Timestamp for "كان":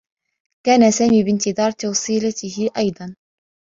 0.65-0.91